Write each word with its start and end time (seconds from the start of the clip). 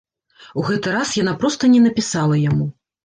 У 0.61 0.61
гэты 0.69 0.93
раз 0.95 1.11
яна 1.23 1.33
проста 1.43 1.69
не 1.75 1.85
напісала 1.85 2.41
яму. 2.49 2.71